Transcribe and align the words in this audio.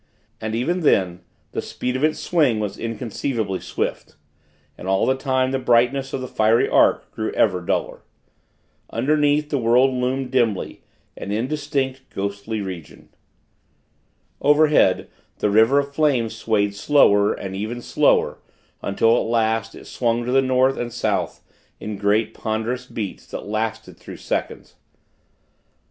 Yet, 0.41 0.55
even 0.55 0.79
then, 0.79 1.21
the 1.51 1.61
speed 1.61 1.95
of 1.95 2.03
its 2.03 2.17
swing 2.19 2.59
was 2.59 2.75
inconceivably 2.79 3.59
swift. 3.59 4.15
And 4.75 4.87
all 4.87 5.05
the 5.05 5.13
time, 5.13 5.51
the 5.51 5.59
brightness 5.59 6.11
of 6.11 6.21
the 6.21 6.27
fiery 6.27 6.67
arc 6.67 7.11
grew 7.11 7.31
ever 7.33 7.61
duller. 7.61 8.01
Underneath, 8.89 9.51
the 9.51 9.59
world 9.59 9.93
loomed 9.93 10.31
dimly 10.31 10.81
an 11.15 11.31
indistinct, 11.31 12.01
ghostly 12.09 12.61
region. 12.61 13.09
Overhead, 14.41 15.07
the 15.37 15.51
river 15.51 15.77
of 15.77 15.93
flame 15.93 16.29
swayed 16.31 16.73
slower, 16.73 17.31
and 17.31 17.55
even 17.55 17.79
slower; 17.79 18.39
until, 18.81 19.15
at 19.17 19.27
last, 19.29 19.75
it 19.75 19.85
swung 19.85 20.25
to 20.25 20.31
the 20.31 20.41
North 20.41 20.77
and 20.77 20.91
South 20.91 21.43
in 21.79 21.95
great, 21.99 22.33
ponderous 22.33 22.87
beats, 22.87 23.27
that 23.27 23.45
lasted 23.45 23.97
through 23.97 24.17
seconds. 24.17 24.73